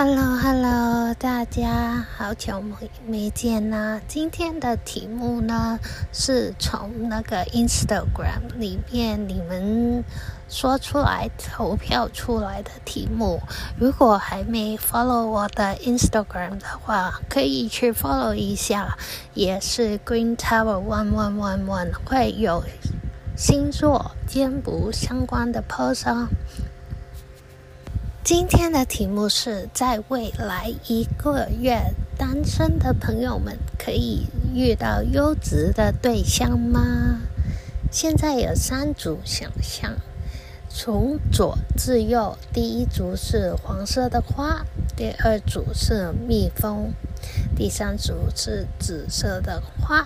[0.00, 4.00] Hello，Hello，大家好久没没见啦！
[4.06, 5.80] 今天的题目呢，
[6.12, 10.04] 是从那个 Instagram 里面你们
[10.48, 13.40] 说出来投票出来的题目。
[13.76, 18.96] 如果还没 follow 我的 Instagram 的话，可以去 follow 一下，
[19.34, 22.62] 也是 Green Tower One One One One，会有
[23.36, 26.28] 星座占卜相关的 post 哦。
[28.28, 31.80] 今天的题目是在未来一个月，
[32.18, 37.20] 单身的朋友们可以遇到优质的对象吗？
[37.90, 39.94] 现在有三组想象，
[40.68, 46.92] 从左至右，第一组是黄色的花，第二组是蜜蜂，
[47.56, 50.04] 第三组是紫色的花。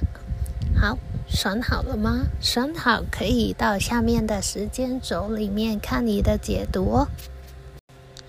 [0.81, 2.27] 好，选好了吗？
[2.41, 7.09] 选好可以到下面的时间轴里面看你的解读哦。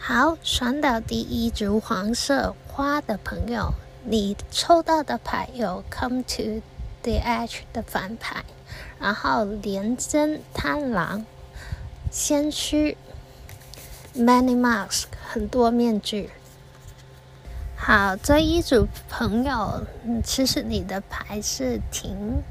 [0.05, 6.61] 好，选到第一组黄色花的朋友，你抽到的牌有 Come to
[7.03, 8.44] the Edge 的反牌，
[9.00, 11.25] 然后廉贞贪狼、
[12.11, 12.97] 谦虚、
[14.14, 16.31] Many Mask 很多面具。
[17.77, 19.88] 好，这一组朋友，
[20.22, 22.44] 其实你的牌是挺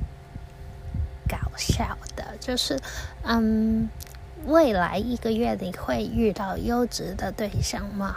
[1.29, 2.81] 搞笑的，就是
[3.25, 3.91] 嗯。
[4.47, 8.17] 未来一个月你会遇到优质的对象吗？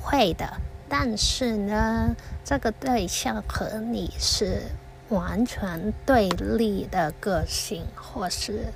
[0.00, 0.50] 会的，
[0.88, 4.62] 但是呢，这个对象和你是
[5.10, 8.72] 完全对立的个性，或是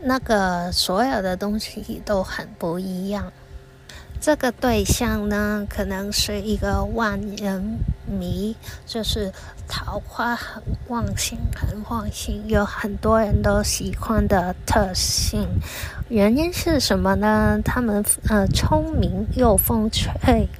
[0.00, 3.32] 那个所有的东西都很不一样。
[4.20, 9.32] 这个对象呢，可能是一个万人迷，就是
[9.68, 15.48] 桃花很旺盛，很旺盛，有很多人都喜欢的特性。
[16.08, 17.60] 原因是什么呢？
[17.64, 20.10] 他们呃聪明又风趣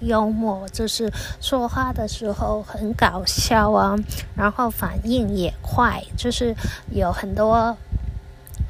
[0.00, 3.96] 幽默，就是说话的时候很搞笑啊，
[4.36, 6.54] 然后反应也快，就是
[6.92, 7.76] 有很多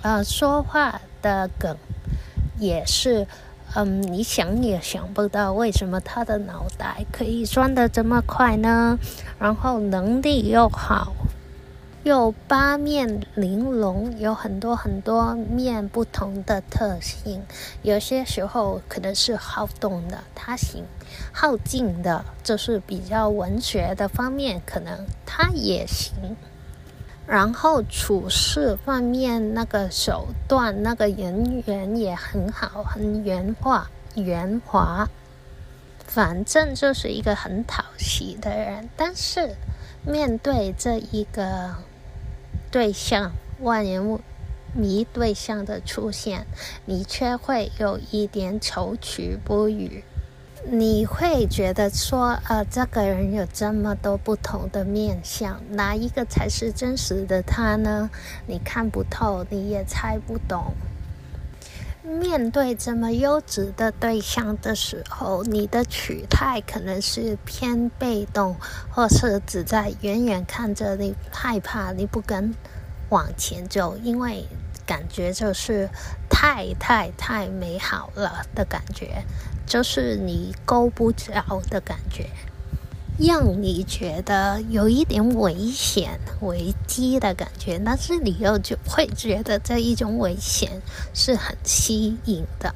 [0.02, 1.76] 呃说话的梗，
[2.58, 3.26] 也是。
[3.80, 8.98] 嗯，你想也想不到，为什么他的脑袋可以转得这么快呢？
[9.38, 11.12] 然后能力又好，
[12.02, 17.40] 又八面玲珑，有很多很多面不同的特性。
[17.82, 20.82] 有些时候可能是好动的，他行；
[21.32, 26.12] 好静的，就是比较文学的方面，可能他也行。
[27.28, 35.06] 然后处事方面，那个手段、那个人缘也很好，很圆滑、圆滑。
[36.06, 38.88] 反正就是一个很讨喜的人。
[38.96, 39.54] 但是
[40.06, 41.74] 面对这一个
[42.70, 44.18] 对象，万人
[44.72, 46.46] 迷对象的出现，
[46.86, 50.02] 你却会有一点踌躇不语。
[50.66, 58.10] 你会觉得说，呃，这个人有这么多不同的面相，哪一个才是真实的他呢？
[58.46, 60.74] 你看不透，你也猜不懂。
[62.02, 68.56] 面对这么优质的对象的时候，你的取态可能是偏被动，
[68.90, 72.52] 或是只在远远看着你，害怕你不敢
[73.10, 74.44] 往前走，因为
[74.84, 75.88] 感觉就是
[76.28, 79.22] 太太太美好了的感觉。
[79.68, 82.26] 就是你够不着的感觉，
[83.18, 90.80] 让你觉得有一点危险、危机的感觉，但是你又就会觉得这一种危险
[91.12, 92.74] 是很吸引的。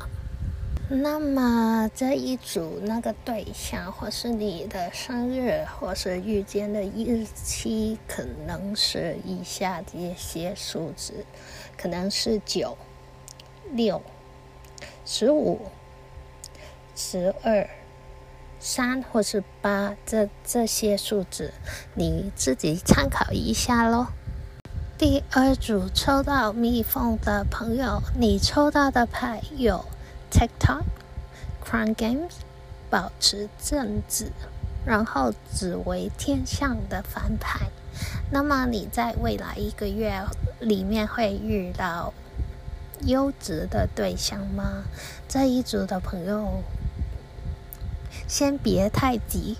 [0.90, 11.24] 那么这一组那个对象，或是你的生日，或是遇见的日期，可能是以下这些数字，
[11.78, 12.76] 可能是九、
[13.72, 14.02] 六、
[15.06, 15.62] 十五。
[16.94, 17.68] 十二、
[18.60, 21.52] 三或是八，这这些数字
[21.94, 24.08] 你自己参考一下喽。
[24.98, 29.84] 第二组抽到蜜蜂的朋友，你抽到的牌有
[30.30, 30.82] TikTok、
[31.64, 32.34] Crown Games、
[32.88, 34.30] 保持正直，
[34.84, 37.66] 然后紫为天象的反牌。
[38.30, 40.22] 那么你在未来一个月
[40.60, 42.14] 里面会遇到
[43.00, 44.84] 优质的对象吗？
[45.26, 46.62] 这一组的朋友。
[48.28, 49.56] 先别太急，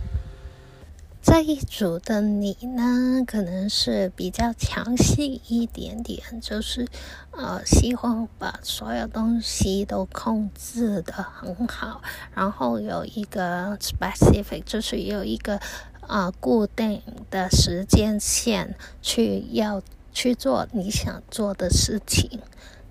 [1.23, 6.87] 这一组的你呢，可能是比较强势一点点，就是
[7.31, 12.03] 呃，喜欢把所有东西都控制的很好，
[12.35, 15.61] 然后有一个 specific，就是有一个
[16.09, 17.01] 呃固定
[17.31, 19.81] 的时间线去要
[20.13, 22.41] 去做你想做的事情，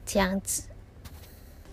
[0.05, 0.63] 这样子。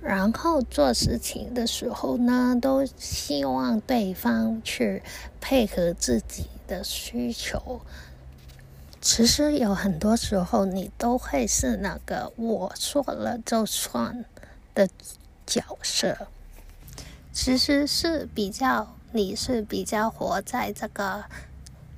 [0.00, 5.02] 然后做事情的时候呢，都希望对方去
[5.40, 7.80] 配合自己的需求。
[9.00, 14.24] 其实有很多时候，你都会是那个我说了就算
[14.74, 14.88] 的
[15.46, 16.28] 角色。
[17.32, 21.24] 其实是比较，你是比较活在这个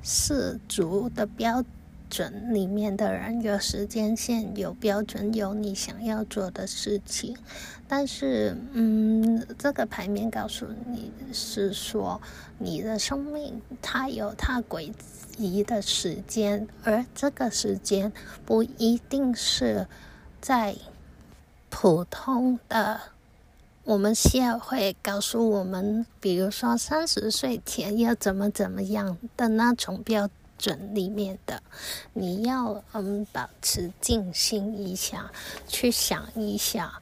[0.02, 1.64] 世俗的标
[2.10, 2.52] 准。
[2.52, 7.36] 里面的人有时间线，有标准，有你想要做的事情。
[7.88, 12.20] 但是，嗯，这个牌面告诉你是说，
[12.58, 14.92] 你的生命它有它轨
[15.36, 18.12] 迹的时间，而这个时间
[18.44, 19.86] 不一定是
[20.40, 20.76] 在
[21.68, 23.00] 普通的
[23.84, 30.28] 我们社会告诉我们，比如说三十岁前要怎么怎么样的那种标
[30.60, 30.94] 准。
[30.94, 31.62] 里面的，
[32.12, 35.30] 你要嗯保持静心一下，
[35.66, 37.00] 去想一下，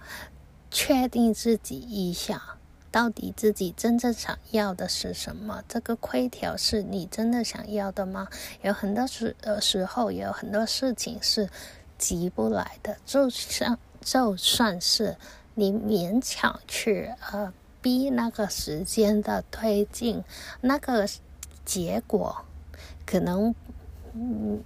[0.70, 2.56] 确定自己一下，
[2.90, 5.62] 到底自己真正想要的是什么？
[5.68, 8.28] 这个规条是你真的想要的吗？
[8.62, 11.48] 有很多时呃时候，有很多事情是
[11.96, 15.16] 急不来的，就像就算是
[15.54, 20.22] 你勉强去呃逼那个时间的推进，
[20.60, 21.08] 那个
[21.64, 22.44] 结果。
[23.06, 23.54] 可能，
[24.14, 24.62] 嗯，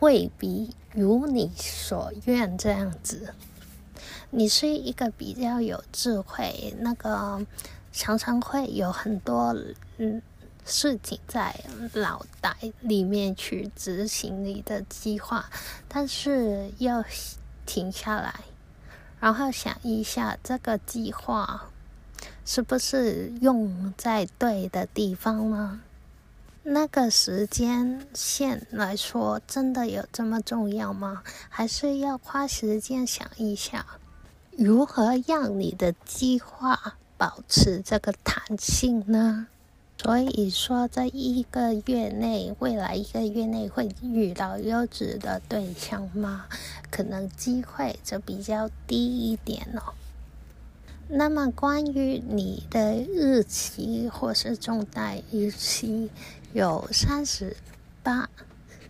[0.00, 3.34] 未必如你所愿这样子。
[4.30, 7.44] 你是一个比较有智慧，那个
[7.92, 9.54] 常常会有很多
[9.98, 10.22] 嗯
[10.64, 11.54] 事情在
[11.94, 15.50] 脑袋里面去执行你的计划，
[15.88, 17.04] 但是要
[17.66, 18.34] 停下来，
[19.18, 21.68] 然后想一下这个计划
[22.44, 25.80] 是不是用在对的地方呢？
[26.62, 31.22] 那个时间线来说，真的有这么重要吗？
[31.48, 33.86] 还是要花时间想一下，
[34.58, 39.46] 如何让你的计划保持这个弹性呢？
[39.96, 46.44] 所以说，在一个月内，未来一个月内会遇到优质的对象吗？
[46.90, 49.94] 可能机会就比较低一点哦。
[51.12, 56.08] 那么，关于你的日期或是重大日期，
[56.52, 57.56] 有三十
[58.00, 58.30] 八、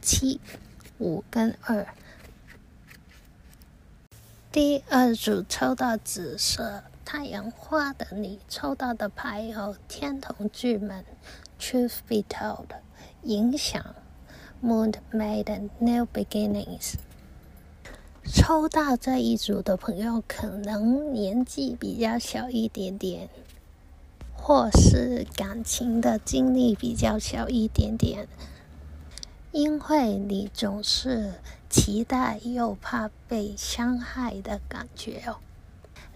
[0.02, 0.38] 七、
[0.99, 1.87] 五跟二。
[4.52, 11.02] 第二组抽到紫色太阳花的你抽到的牌有天同巨门、
[11.58, 12.67] Truth be told、
[13.22, 13.94] 影响、
[14.62, 16.96] Moon made、New Beginnings。
[18.25, 23.28] 抽到这一组的朋友，可能年纪比较小一点点，
[24.34, 28.28] 或是感情的经历比较小一点点，
[29.52, 31.34] 因为你总是
[31.69, 35.37] 期待又怕被伤害的感觉哦。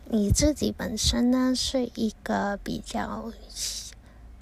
[0.07, 3.33] 你自己本身呢，是一个比较。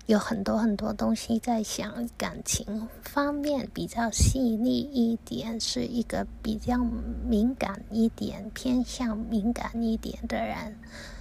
[0.06, 6.76] 有很多很多东西在想，感情方面比较细腻一点，是一个比较
[7.24, 10.76] 敏感一点、偏向敏感一点的人。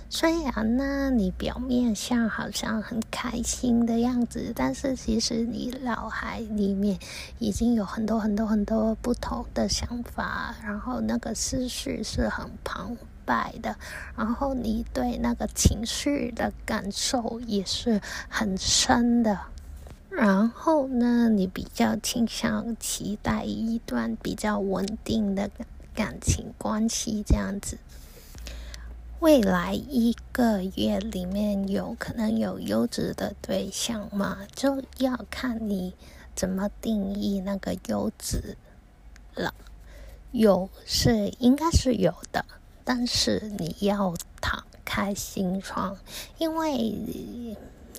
[0.09, 6.99] 虽然呢，你表面上好像很开心的样子，但是其实你脑海里面
[7.39, 12.97] 已经有很多很多很多不同的想法，然后那个思绪是很庞
[13.61, 13.75] 的，
[14.15, 19.39] 然后你对那个情绪的感受也是很深的，
[20.09, 25.49] 然后呢，你比较倾向期待一段比较稳定的
[25.93, 27.77] 感情关系这样子。
[29.19, 34.39] 未来一个月里面有可能有优质的对象嘛？
[34.55, 35.93] 就要看你
[36.33, 38.57] 怎么定义那个优质
[39.35, 39.53] 了。
[40.31, 42.43] 有是应该是有的。
[42.83, 45.97] 但是你要敞开心窗，
[46.37, 46.73] 因为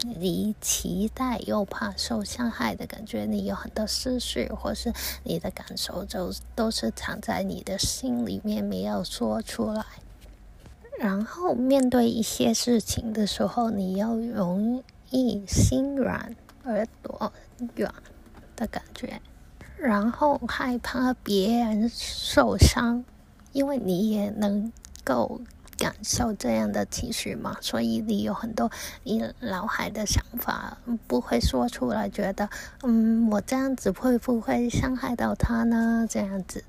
[0.04, 9.84] 你，期待又怕受伤害的感觉，你有很多思绪，或是你的感受就都是藏在你的心里面没有说出来。
[10.98, 16.34] 然后面对一些事情的时候，你要容易心软
[16.64, 17.32] 耳朵
[17.76, 17.94] 软
[18.56, 19.20] 的感觉，
[19.76, 23.04] 然后害怕别人受伤。
[23.52, 24.72] 因为你也能
[25.04, 25.40] 够
[25.78, 28.70] 感受这样的情绪嘛，所以你有很多
[29.02, 32.48] 你脑海的想法不会说出来，觉得
[32.82, 36.06] 嗯，我这样子会不会伤害到他呢？
[36.08, 36.64] 这样子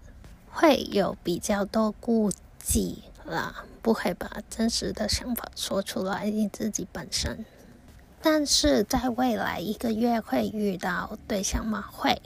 [0.49, 7.45] 会有比较多顾忌啦，不会把真实的想法说出来，你自己本身。
[8.21, 11.83] 但是在未来一个月会遇到对象吗？
[11.91, 12.21] 会。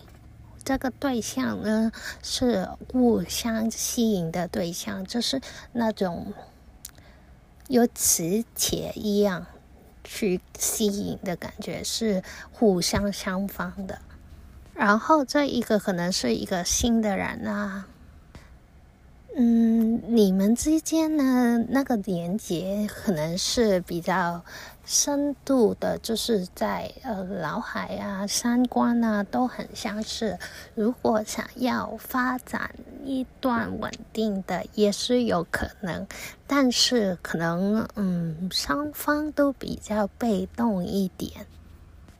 [0.67, 5.39] 这个对象呢，是互相吸引的对象，就是
[5.71, 6.33] 那种
[7.69, 9.45] 有磁铁一样
[10.03, 12.21] 去吸引的感觉，是
[12.51, 14.01] 互相相方的。
[14.73, 17.87] 然后这一个可能是一个新的人啊。
[19.39, 24.43] 嗯，你们之间呢，那个连接可能是比较
[24.83, 30.39] 深度的，就是在呃脑海啊、三观啊都很相似。
[30.73, 32.71] 如果想要发展
[33.05, 36.07] 一段稳定的，也是有可能，
[36.47, 41.45] 但是可能嗯双方都比较被动一点，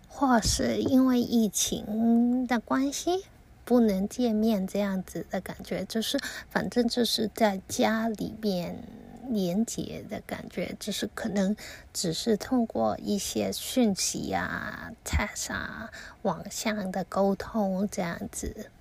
[0.08, 3.26] 或是因为疫情的关系。
[3.68, 6.18] 不能见面这样子的感觉，就是
[6.50, 8.82] 反正就是在家里面
[9.30, 11.54] 连接的感觉，就是可能
[11.92, 18.72] 只是通过一些讯息啊、text 啊、网上的沟通这样子。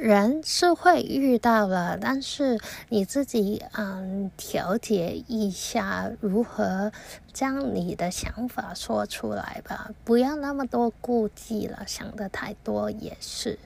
[0.00, 6.90] 人是会遇到了，但是你自己嗯调节一下，如何
[7.34, 13.58] 将你的想法说出来吧，不要那么多顾忌了，想得太多也是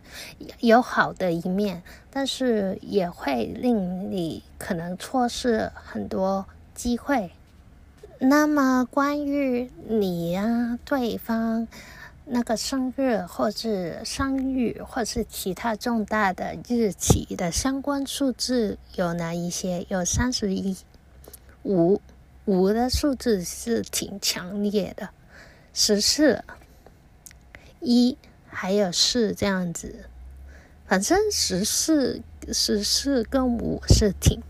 [0.59, 7.31] 有好的一面，但是也会令你可能错失很多机会。
[8.19, 11.69] 那么关于你呀，对方。
[12.26, 19.87] 那个生日，或是生育，或是其他重大的日期的相关数字有哪一些？
[19.90, 20.75] 有三十一，
[21.64, 22.00] 五
[22.47, 25.11] 五的数字是挺强烈的，
[25.75, 26.43] 十四，
[27.81, 28.16] 一
[28.49, 30.07] 还有四这样子，
[30.87, 34.43] 反正十四十四跟五是挺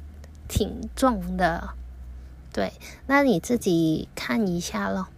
[0.46, 1.70] 挺重的，
[2.52, 2.72] 对，
[3.08, 5.08] 那你自己看一下咯。